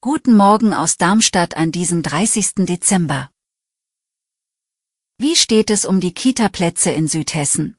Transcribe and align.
Guten 0.00 0.36
Morgen 0.36 0.72
aus 0.72 0.96
Darmstadt 0.96 1.56
an 1.56 1.72
diesem 1.72 2.04
30. 2.04 2.64
Dezember. 2.66 3.28
Wie 5.18 5.34
steht 5.34 5.68
es 5.68 5.84
um 5.84 5.98
die 5.98 6.14
Kita-Plätze 6.14 6.92
in 6.92 7.08
Südhessen? 7.08 7.76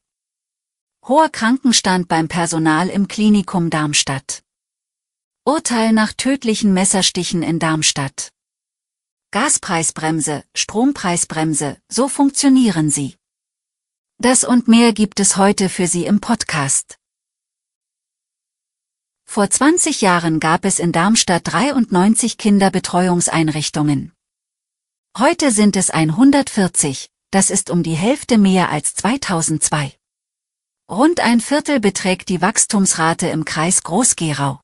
Hoher 1.07 1.29
Krankenstand 1.29 2.09
beim 2.09 2.27
Personal 2.27 2.89
im 2.89 3.07
Klinikum 3.07 3.69
Darmstadt. 3.69 4.43
Urteil 5.45 5.93
nach 5.93 6.11
tödlichen 6.11 6.73
Messerstichen 6.73 7.43
in 7.43 7.57
Darmstadt. 7.57 8.33
Gaspreisbremse, 9.31 10.43
Strompreisbremse, 10.53 11.77
so 11.87 12.09
funktionieren 12.09 12.89
sie. 12.89 13.15
Das 14.17 14.43
und 14.43 14.67
mehr 14.67 14.91
gibt 14.91 15.21
es 15.21 15.37
heute 15.37 15.69
für 15.69 15.87
Sie 15.87 16.05
im 16.05 16.19
Podcast. 16.19 17.00
Vor 19.33 19.49
20 19.49 20.01
Jahren 20.01 20.41
gab 20.41 20.65
es 20.65 20.77
in 20.77 20.91
Darmstadt 20.91 21.43
93 21.45 22.37
Kinderbetreuungseinrichtungen. 22.37 24.11
Heute 25.17 25.51
sind 25.51 25.77
es 25.77 25.89
140, 25.89 27.07
das 27.31 27.49
ist 27.49 27.69
um 27.69 27.81
die 27.81 27.93
Hälfte 27.93 28.37
mehr 28.37 28.71
als 28.71 28.93
2002. 28.95 29.93
Rund 30.91 31.21
ein 31.21 31.39
Viertel 31.39 31.79
beträgt 31.79 32.27
die 32.27 32.41
Wachstumsrate 32.41 33.27
im 33.27 33.45
Kreis 33.45 33.83
Groß-Gerau. 33.83 34.59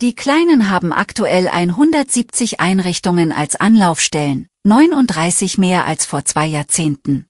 Die 0.00 0.14
Kleinen 0.14 0.70
haben 0.70 0.90
aktuell 0.90 1.46
170 1.46 2.60
Einrichtungen 2.60 3.32
als 3.32 3.54
Anlaufstellen, 3.54 4.48
39 4.64 5.58
mehr 5.58 5.84
als 5.84 6.06
vor 6.06 6.24
zwei 6.24 6.46
Jahrzehnten. 6.46 7.26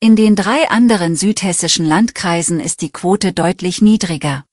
In 0.00 0.16
den 0.16 0.34
drei 0.34 0.68
anderen 0.68 1.14
südhessischen 1.14 1.86
Landkreisen 1.86 2.58
ist 2.58 2.80
die 2.80 2.90
Quote 2.90 3.32
deutlich 3.32 3.80
niedriger. 3.80 4.47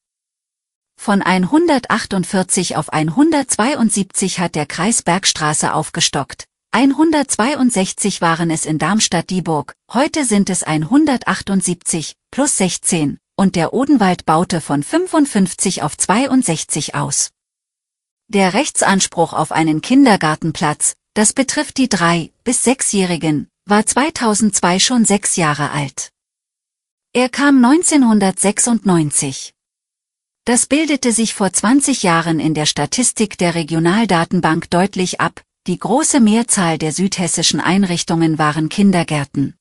Von 0.97 1.21
148 1.21 2.77
auf 2.77 2.91
172 2.91 4.39
hat 4.39 4.55
der 4.55 4.65
Kreis 4.65 5.03
Bergstraße 5.03 5.73
aufgestockt. 5.73 6.45
162 6.71 8.19
waren 8.21 8.51
es 8.51 8.65
in 8.65 8.77
Darmstadt-Dieburg, 8.79 9.75
heute 9.93 10.25
sind 10.25 10.49
es 10.49 10.63
178, 10.63 12.15
plus 12.31 12.57
16, 12.57 13.17
und 13.37 13.55
der 13.55 13.73
Odenwald 13.73 14.25
baute 14.25 14.59
von 14.59 14.83
55 14.83 15.83
auf 15.83 15.95
62 15.97 16.95
aus. 16.95 17.31
Der 18.27 18.53
Rechtsanspruch 18.53 19.31
auf 19.31 19.53
einen 19.53 19.79
Kindergartenplatz, 19.81 20.95
das 21.13 21.31
betrifft 21.31 21.77
die 21.77 21.87
drei- 21.87 22.31
bis 22.43 22.63
sechsjährigen, 22.63 23.47
war 23.65 23.85
2002 23.85 24.79
schon 24.79 25.05
sechs 25.05 25.37
Jahre 25.37 25.71
alt. 25.71 26.09
Er 27.13 27.29
kam 27.29 27.63
1996. 27.63 29.54
Das 30.45 30.67
bildete 30.67 31.11
sich 31.11 31.33
vor 31.33 31.51
20 31.51 32.03
Jahren 32.03 32.39
in 32.39 32.53
der 32.53 32.67
Statistik 32.67 33.35
der 33.39 33.55
Regionaldatenbank 33.55 34.69
deutlich 34.69 35.19
ab, 35.19 35.41
die 35.65 35.79
große 35.79 36.19
Mehrzahl 36.19 36.77
der 36.77 36.91
südhessischen 36.91 37.59
Einrichtungen 37.59 38.37
waren 38.37 38.69
Kindergärten. 38.69 39.55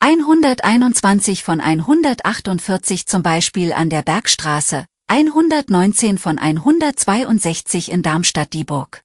121 0.00 1.44
von 1.44 1.60
148 1.60 3.06
zum 3.06 3.22
Beispiel 3.22 3.72
an 3.72 3.88
der 3.88 4.02
Bergstraße, 4.02 4.86
119 5.06 6.18
von 6.18 6.40
162 6.40 7.92
in 7.92 8.02
Darmstadt-Dieburg. 8.02 9.02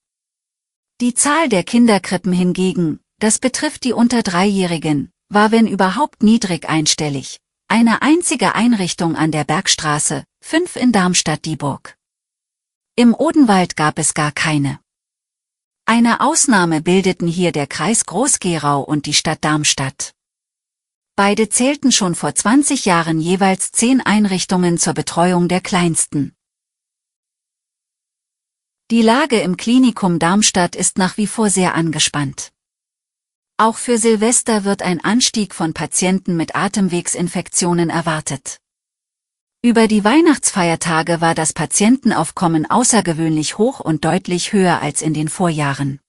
Die 0.99 1.13
Zahl 1.13 1.47
der 1.47 1.61
Kinderkrippen 1.63 2.33
hingegen, 2.33 2.99
das 3.19 3.37
betrifft 3.37 3.83
die 3.83 3.93
unter 3.93 4.23
Dreijährigen, 4.23 5.11
war 5.29 5.51
wenn 5.51 5.67
überhaupt 5.67 6.23
niedrig 6.23 6.67
einstellig. 6.67 7.37
Eine 7.67 8.01
einzige 8.01 8.55
Einrichtung 8.55 9.15
an 9.15 9.31
der 9.31 9.43
Bergstraße, 9.43 10.23
fünf 10.41 10.75
in 10.75 10.91
Darmstadt-Dieburg. 10.91 11.97
Im 12.95 13.13
Odenwald 13.13 13.77
gab 13.77 13.97
es 13.99 14.13
gar 14.13 14.31
keine. 14.31 14.79
Eine 15.85 16.21
Ausnahme 16.21 16.81
bildeten 16.81 17.27
hier 17.27 17.51
der 17.51 17.67
Kreis 17.67 18.05
Groß-Gerau 18.05 18.81
und 18.81 19.05
die 19.05 19.13
Stadt 19.13 19.43
Darmstadt. 19.43 20.13
Beide 21.15 21.49
zählten 21.49 21.91
schon 21.91 22.15
vor 22.15 22.33
20 22.33 22.85
Jahren 22.85 23.19
jeweils 23.19 23.71
zehn 23.71 24.01
Einrichtungen 24.01 24.77
zur 24.77 24.93
Betreuung 24.93 25.47
der 25.47 25.61
Kleinsten. 25.61 26.35
Die 28.89 29.01
Lage 29.01 29.39
im 29.39 29.57
Klinikum 29.57 30.19
Darmstadt 30.19 30.75
ist 30.75 30.97
nach 30.97 31.17
wie 31.17 31.27
vor 31.27 31.49
sehr 31.49 31.75
angespannt. 31.75 32.51
Auch 33.57 33.77
für 33.77 33.97
Silvester 33.97 34.63
wird 34.63 34.81
ein 34.81 35.01
Anstieg 35.01 35.53
von 35.53 35.73
Patienten 35.73 36.35
mit 36.35 36.55
Atemwegsinfektionen 36.55 37.89
erwartet. 37.89 38.60
Über 39.63 39.87
die 39.87 40.03
Weihnachtsfeiertage 40.03 41.21
war 41.21 41.35
das 41.35 41.53
Patientenaufkommen 41.53 42.67
außergewöhnlich 42.67 43.59
hoch 43.59 43.79
und 43.79 44.03
deutlich 44.05 44.53
höher 44.53 44.81
als 44.81 45.03
in 45.03 45.13
den 45.13 45.29
Vorjahren. 45.29 45.99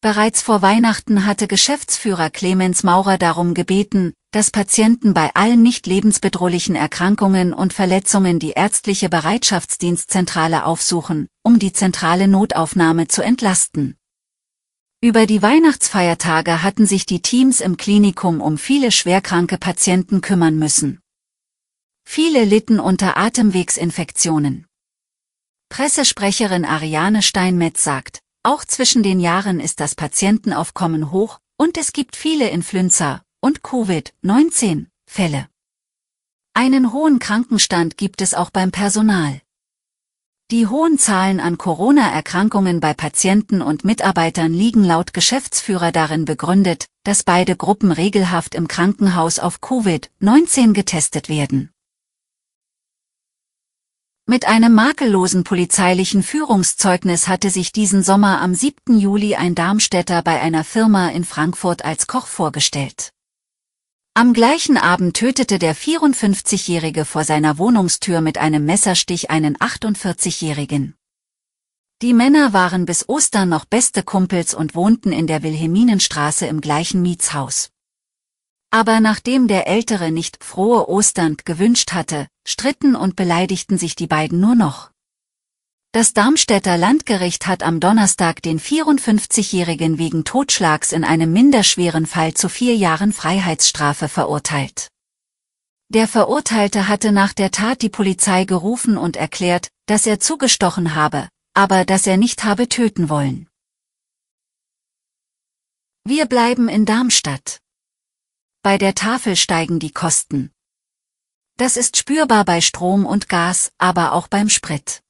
Bereits 0.00 0.40
vor 0.40 0.62
Weihnachten 0.62 1.26
hatte 1.26 1.48
Geschäftsführer 1.48 2.30
Clemens 2.30 2.82
Maurer 2.82 3.18
darum 3.18 3.52
gebeten, 3.52 4.14
dass 4.30 4.50
Patienten 4.50 5.12
bei 5.12 5.34
allen 5.34 5.60
nicht 5.60 5.86
lebensbedrohlichen 5.86 6.76
Erkrankungen 6.76 7.52
und 7.52 7.74
Verletzungen 7.74 8.38
die 8.38 8.52
ärztliche 8.52 9.10
Bereitschaftsdienstzentrale 9.10 10.64
aufsuchen, 10.64 11.28
um 11.42 11.58
die 11.58 11.74
zentrale 11.74 12.26
Notaufnahme 12.26 13.06
zu 13.06 13.22
entlasten. 13.22 13.98
Über 15.02 15.26
die 15.26 15.42
Weihnachtsfeiertage 15.42 16.62
hatten 16.62 16.86
sich 16.86 17.04
die 17.04 17.20
Teams 17.20 17.60
im 17.60 17.76
Klinikum 17.76 18.40
um 18.40 18.56
viele 18.56 18.92
schwerkranke 18.92 19.58
Patienten 19.58 20.22
kümmern 20.22 20.58
müssen. 20.58 21.02
Viele 22.08 22.44
litten 22.44 22.80
unter 22.80 23.18
Atemwegsinfektionen. 23.18 24.66
Pressesprecherin 25.68 26.64
Ariane 26.64 27.20
Steinmetz 27.20 27.84
sagt, 27.84 28.20
auch 28.42 28.64
zwischen 28.64 29.02
den 29.02 29.20
Jahren 29.20 29.60
ist 29.60 29.80
das 29.80 29.94
Patientenaufkommen 29.94 31.10
hoch 31.10 31.40
und 31.58 31.76
es 31.76 31.92
gibt 31.92 32.16
viele 32.16 32.48
Influenza 32.48 33.22
und 33.42 33.60
Covid-19 33.60 34.86
Fälle. 35.06 35.48
Einen 36.54 36.92
hohen 36.92 37.18
Krankenstand 37.18 37.98
gibt 37.98 38.22
es 38.22 38.32
auch 38.32 38.48
beim 38.50 38.70
Personal. 38.70 39.42
Die 40.52 40.68
hohen 40.68 40.96
Zahlen 40.98 41.40
an 41.40 41.58
Corona-Erkrankungen 41.58 42.78
bei 42.80 42.94
Patienten 42.94 43.60
und 43.60 43.84
Mitarbeitern 43.84 44.54
liegen 44.54 44.84
laut 44.84 45.12
Geschäftsführer 45.12 45.90
darin 45.92 46.24
begründet, 46.24 46.86
dass 47.02 47.24
beide 47.24 47.56
Gruppen 47.56 47.90
regelhaft 47.90 48.54
im 48.54 48.68
Krankenhaus 48.68 49.38
auf 49.40 49.58
Covid-19 49.60 50.72
getestet 50.72 51.28
werden. 51.28 51.72
Mit 54.28 54.48
einem 54.48 54.74
makellosen 54.74 55.44
polizeilichen 55.44 56.24
Führungszeugnis 56.24 57.28
hatte 57.28 57.48
sich 57.48 57.70
diesen 57.70 58.02
Sommer 58.02 58.40
am 58.40 58.56
7. 58.56 58.98
Juli 58.98 59.36
ein 59.36 59.54
Darmstädter 59.54 60.20
bei 60.20 60.40
einer 60.40 60.64
Firma 60.64 61.10
in 61.10 61.24
Frankfurt 61.24 61.84
als 61.84 62.08
Koch 62.08 62.26
vorgestellt. 62.26 63.12
Am 64.14 64.32
gleichen 64.32 64.78
Abend 64.78 65.16
tötete 65.16 65.60
der 65.60 65.76
54-Jährige 65.76 67.04
vor 67.04 67.22
seiner 67.22 67.58
Wohnungstür 67.58 68.20
mit 68.20 68.36
einem 68.36 68.64
Messerstich 68.64 69.30
einen 69.30 69.56
48-Jährigen. 69.58 70.96
Die 72.02 72.12
Männer 72.12 72.52
waren 72.52 72.84
bis 72.84 73.08
Ostern 73.08 73.48
noch 73.48 73.64
beste 73.64 74.02
Kumpels 74.02 74.54
und 74.54 74.74
wohnten 74.74 75.12
in 75.12 75.28
der 75.28 75.44
Wilhelminenstraße 75.44 76.46
im 76.46 76.60
gleichen 76.60 77.00
Mietshaus. 77.00 77.70
Aber 78.72 78.98
nachdem 78.98 79.46
der 79.46 79.68
Ältere 79.68 80.10
nicht 80.10 80.42
frohe 80.42 80.88
Ostern 80.88 81.36
gewünscht 81.44 81.92
hatte, 81.92 82.26
stritten 82.46 82.96
und 82.96 83.16
beleidigten 83.16 83.76
sich 83.76 83.96
die 83.96 84.06
beiden 84.06 84.40
nur 84.40 84.54
noch. 84.54 84.90
Das 85.92 86.12
Darmstädter 86.12 86.76
Landgericht 86.76 87.46
hat 87.46 87.62
am 87.62 87.80
Donnerstag 87.80 88.42
den 88.42 88.60
54-Jährigen 88.60 89.98
wegen 89.98 90.24
Totschlags 90.24 90.92
in 90.92 91.04
einem 91.04 91.32
minderschweren 91.32 92.06
Fall 92.06 92.34
zu 92.34 92.48
vier 92.48 92.76
Jahren 92.76 93.12
Freiheitsstrafe 93.12 94.08
verurteilt. 94.08 94.88
Der 95.88 96.08
Verurteilte 96.08 96.88
hatte 96.88 97.12
nach 97.12 97.32
der 97.32 97.50
Tat 97.50 97.80
die 97.80 97.88
Polizei 97.88 98.44
gerufen 98.44 98.98
und 98.98 99.16
erklärt, 99.16 99.68
dass 99.86 100.06
er 100.06 100.20
zugestochen 100.20 100.94
habe, 100.94 101.28
aber 101.54 101.84
dass 101.84 102.06
er 102.06 102.16
nicht 102.16 102.44
habe 102.44 102.68
töten 102.68 103.08
wollen. 103.08 103.48
Wir 106.04 106.26
bleiben 106.26 106.68
in 106.68 106.86
Darmstadt. 106.86 107.58
Bei 108.62 108.78
der 108.78 108.94
Tafel 108.94 109.36
steigen 109.36 109.78
die 109.78 109.92
Kosten. 109.92 110.52
Das 111.58 111.78
ist 111.78 111.96
spürbar 111.96 112.44
bei 112.44 112.60
Strom 112.60 113.06
und 113.06 113.30
Gas, 113.30 113.72
aber 113.78 114.12
auch 114.12 114.28
beim 114.28 114.50
Sprit. 114.50 115.02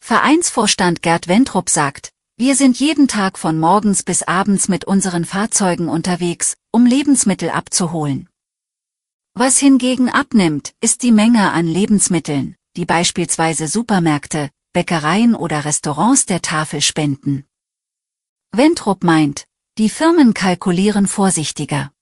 Vereinsvorstand 0.00 1.00
Gerd 1.00 1.28
Wentrup 1.28 1.70
sagt, 1.70 2.10
wir 2.36 2.56
sind 2.56 2.80
jeden 2.80 3.06
Tag 3.06 3.38
von 3.38 3.60
morgens 3.60 4.02
bis 4.02 4.24
abends 4.24 4.66
mit 4.66 4.84
unseren 4.84 5.24
Fahrzeugen 5.24 5.88
unterwegs, 5.88 6.56
um 6.72 6.84
Lebensmittel 6.84 7.50
abzuholen. 7.50 8.28
Was 9.34 9.58
hingegen 9.58 10.08
abnimmt, 10.08 10.74
ist 10.80 11.04
die 11.04 11.12
Menge 11.12 11.52
an 11.52 11.68
Lebensmitteln, 11.68 12.56
die 12.76 12.84
beispielsweise 12.84 13.68
Supermärkte, 13.68 14.50
Bäckereien 14.72 15.36
oder 15.36 15.64
Restaurants 15.64 16.26
der 16.26 16.42
Tafel 16.42 16.80
spenden. 16.80 17.46
Wentrup 18.50 19.04
meint, 19.04 19.46
die 19.78 19.88
Firmen 19.88 20.34
kalkulieren 20.34 21.06
vorsichtiger. 21.06 21.93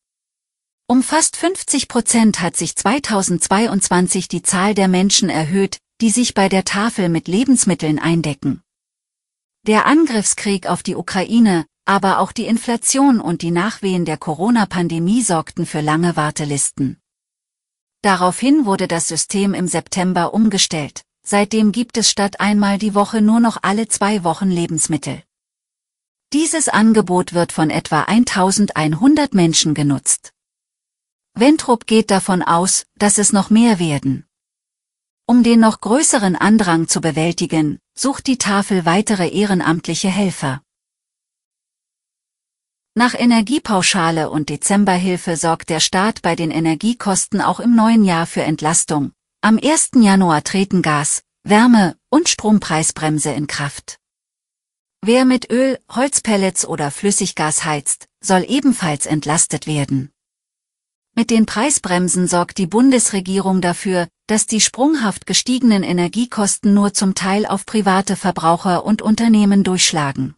Um 0.87 1.03
fast 1.03 1.37
50 1.37 1.89
Prozent 1.89 2.41
hat 2.41 2.57
sich 2.57 2.77
2022 2.77 4.29
die 4.29 4.43
Zahl 4.43 4.75
der 4.75 4.89
Menschen 4.89 5.31
erhöht, 5.31 5.79
die 6.01 6.11
sich 6.11 6.35
bei 6.35 6.49
der 6.49 6.65
Tafel 6.65 7.09
mit 7.09 7.29
Lebensmitteln 7.29 7.99
eindecken. 7.99 8.63
Der 9.67 9.87
Angriffskrieg 9.87 10.67
auf 10.67 10.83
die 10.83 10.97
Ukraine, 10.97 11.67
aber 11.85 12.19
auch 12.19 12.33
die 12.33 12.47
Inflation 12.47 13.21
und 13.21 13.43
die 13.43 13.51
Nachwehen 13.51 14.05
der 14.05 14.17
Corona-Pandemie 14.17 15.23
sorgten 15.23 15.67
für 15.67 15.81
lange 15.81 16.17
Wartelisten. 16.17 16.99
Daraufhin 18.03 18.67
wurde 18.67 18.89
das 18.89 19.07
System 19.07 19.55
im 19.55 19.69
September 19.69 20.35
umgestellt. 20.35 21.03
Seitdem 21.25 21.71
gibt 21.71 21.97
es 21.97 22.11
statt 22.11 22.41
einmal 22.41 22.79
die 22.79 22.97
Woche 22.97 23.23
nur 23.23 23.39
noch 23.39 23.59
alle 23.63 23.87
zwei 23.87 24.25
Wochen 24.25 24.51
Lebensmittel. 24.51 25.23
Dieses 26.33 26.69
Angebot 26.69 27.33
wird 27.33 27.53
von 27.53 27.71
etwa 27.71 28.03
1100 28.03 29.35
Menschen 29.35 29.75
genutzt. 29.75 30.32
Wentrup 31.35 31.87
geht 31.87 32.11
davon 32.11 32.43
aus, 32.43 32.87
dass 32.97 33.19
es 33.19 33.33
noch 33.33 33.49
mehr 33.49 33.79
werden. 33.79 34.27
Um 35.27 35.43
den 35.43 35.61
noch 35.61 35.81
größeren 35.81 36.37
Andrang 36.37 36.89
zu 36.89 37.01
bewältigen, 37.01 37.79
sucht 37.95 38.27
die 38.27 38.39
Tafel 38.39 38.85
weitere 38.85 39.29
ehrenamtliche 39.29 40.09
Helfer. 40.09 40.63
Nach 42.95 43.15
Energiepauschale 43.15 44.29
und 44.29 44.51
Dezemberhilfe 44.51 45.39
sorgt 45.39 45.71
der 45.71 45.81
Staat 45.81 46.21
bei 46.21 46.37
den 46.37 46.51
Energiekosten 46.51 47.41
auch 47.41 47.61
im 47.61 47.75
neuen 47.75 48.05
Jahr 48.05 48.27
für 48.27 48.43
Entlastung. 48.43 49.13
Am 49.41 49.59
1. 49.59 49.93
Januar 49.97 50.45
treten 50.45 50.83
Gas, 50.83 51.23
Wärme 51.43 51.97
und 52.11 52.29
Strompreisbremse 52.29 53.33
in 53.33 53.47
Kraft. 53.47 53.99
Wer 55.01 55.25
mit 55.25 55.51
Öl, 55.51 55.79
Holzpellets 55.91 56.67
oder 56.67 56.91
Flüssiggas 56.91 57.65
heizt, 57.65 58.07
soll 58.23 58.45
ebenfalls 58.47 59.07
entlastet 59.07 59.67
werden. 59.67 60.13
Mit 61.15 61.29
den 61.29 61.45
Preisbremsen 61.45 62.27
sorgt 62.27 62.57
die 62.57 62.67
Bundesregierung 62.67 63.61
dafür, 63.61 64.09
dass 64.27 64.47
die 64.47 64.63
sprunghaft 64.63 65.27
gestiegenen 65.27 65.83
Energiekosten 65.83 66.73
nur 66.73 66.95
zum 66.95 67.15
Teil 67.15 67.45
auf 67.45 67.67
private 67.67 68.17
Verbraucher 68.17 68.87
und 68.87 69.03
Unternehmen 69.03 69.63
durchschlagen. 69.63 70.35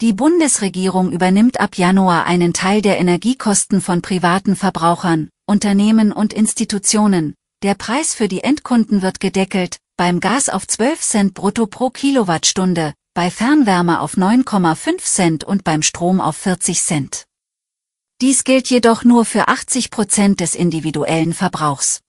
Die 0.00 0.14
Bundesregierung 0.14 1.12
übernimmt 1.12 1.60
ab 1.60 1.76
Januar 1.76 2.24
einen 2.24 2.54
Teil 2.54 2.80
der 2.80 2.98
Energiekosten 2.98 3.82
von 3.82 4.00
privaten 4.00 4.56
Verbrauchern, 4.56 5.28
Unternehmen 5.44 6.12
und 6.12 6.32
Institutionen. 6.32 7.34
Der 7.62 7.74
Preis 7.74 8.14
für 8.14 8.28
die 8.28 8.42
Endkunden 8.44 9.02
wird 9.02 9.20
gedeckelt, 9.20 9.76
beim 9.98 10.20
Gas 10.20 10.48
auf 10.48 10.66
12 10.66 11.00
Cent 11.00 11.34
brutto 11.34 11.66
pro 11.66 11.90
Kilowattstunde, 11.90 12.94
bei 13.12 13.30
Fernwärme 13.30 14.00
auf 14.00 14.16
9,5 14.16 14.98
Cent 15.02 15.44
und 15.44 15.64
beim 15.64 15.82
Strom 15.82 16.20
auf 16.20 16.36
40 16.36 16.80
Cent. 16.80 17.27
Dies 18.20 18.42
gilt 18.42 18.68
jedoch 18.68 19.04
nur 19.04 19.24
für 19.24 19.46
80 19.46 19.92
Prozent 19.92 20.40
des 20.40 20.56
individuellen 20.56 21.32
Verbrauchs. 21.32 22.00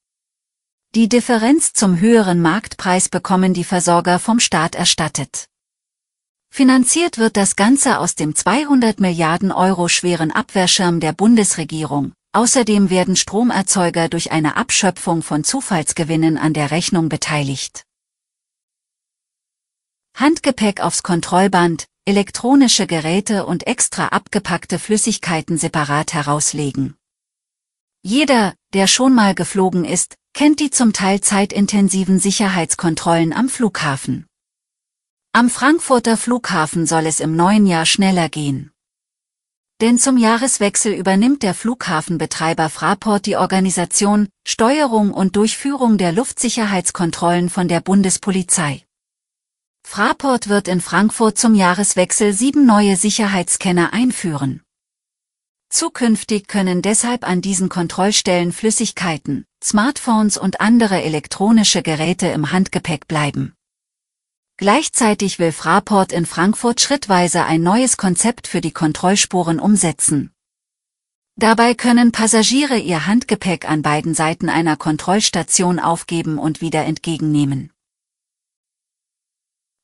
Die 0.96 1.08
Differenz 1.08 1.74
zum 1.74 2.00
höheren 2.00 2.42
Marktpreis 2.42 3.10
bekommen 3.10 3.54
die 3.54 3.64
Versorger 3.64 4.18
vom 4.18 4.40
Staat 4.40 4.74
erstattet. 4.74 5.46
Finanziert 6.52 7.20
wird 7.20 7.38
das 7.38 7.56
Ganze 7.56 8.00
aus 8.00 8.16
dem 8.16 8.34
200 8.34 9.00
Milliarden 9.00 9.52
Euro 9.52 9.88
schweren 9.88 10.32
Abwehrschirm 10.32 11.00
der 11.00 11.14
Bundesregierung. 11.14 12.14
Außerdem 12.32 12.90
werden 12.90 13.16
Stromerzeuger 13.16 14.10
durch 14.10 14.32
eine 14.32 14.58
Abschöpfung 14.58 15.22
von 15.22 15.44
Zufallsgewinnen 15.44 16.40
an 16.40 16.54
der 16.54 16.72
Rechnung 16.72 17.10
beteiligt. 17.10 17.84
Handgepäck 20.16 20.82
aufs 20.82 21.04
Kontrollband, 21.04 21.86
elektronische 22.10 22.88
Geräte 22.88 23.46
und 23.46 23.68
extra 23.68 24.08
abgepackte 24.08 24.80
Flüssigkeiten 24.80 25.60
separat 25.60 26.12
herauslegen. 26.16 26.96
Jeder, 28.02 28.56
der 28.74 28.88
schon 28.88 29.14
mal 29.14 29.36
geflogen 29.36 29.86
ist, 29.86 30.16
kennt 30.34 30.60
die 30.60 30.72
zum 30.72 30.92
Teil 30.92 31.22
zeitintensiven 31.22 32.20
Sicherheitskontrollen 32.20 33.32
am 33.32 33.48
Flughafen. 33.48 34.26
Am 35.34 35.52
Frankfurter 35.52 36.18
Flughafen 36.18 36.88
soll 36.88 37.06
es 37.06 37.20
im 37.20 37.36
neuen 37.36 37.68
Jahr 37.68 37.86
schneller 37.86 38.28
gehen. 38.28 38.72
Denn 39.80 40.00
zum 40.00 40.18
Jahreswechsel 40.18 40.94
übernimmt 40.94 41.44
der 41.44 41.54
Flughafenbetreiber 41.54 42.70
Fraport 42.70 43.28
die 43.28 43.38
Organisation, 43.38 44.30
Steuerung 44.48 45.14
und 45.14 45.36
Durchführung 45.36 46.00
der 46.00 46.12
Luftsicherheitskontrollen 46.12 47.50
von 47.50 47.68
der 47.68 47.82
Bundespolizei. 47.82 48.84
Fraport 49.92 50.50
wird 50.50 50.68
in 50.68 50.82
Frankfurt 50.82 51.40
zum 51.40 51.56
Jahreswechsel 51.56 52.32
sieben 52.32 52.68
neue 52.68 52.96
Sicherheitsscanner 52.96 53.92
einführen. 53.92 54.62
Zukünftig 55.70 56.48
können 56.48 56.84
deshalb 56.84 57.28
an 57.28 57.42
diesen 57.42 57.70
Kontrollstellen 57.70 58.52
Flüssigkeiten, 58.52 59.46
Smartphones 59.64 60.38
und 60.38 60.62
andere 60.62 61.02
elektronische 61.02 61.82
Geräte 61.82 62.28
im 62.28 62.52
Handgepäck 62.52 63.08
bleiben. 63.08 63.56
Gleichzeitig 64.58 65.40
will 65.40 65.52
Fraport 65.52 66.12
in 66.12 66.28
Frankfurt 66.28 66.82
schrittweise 66.82 67.46
ein 67.46 67.64
neues 67.64 67.98
Konzept 67.98 68.46
für 68.48 68.62
die 68.62 68.72
Kontrollspuren 68.72 69.60
umsetzen. 69.60 70.32
Dabei 71.36 71.74
können 71.74 72.12
Passagiere 72.12 72.78
ihr 72.78 73.08
Handgepäck 73.08 73.68
an 73.68 73.82
beiden 73.82 74.14
Seiten 74.14 74.50
einer 74.50 74.78
Kontrollstation 74.78 75.80
aufgeben 75.80 76.38
und 76.38 76.62
wieder 76.62 76.86
entgegennehmen. 76.86 77.72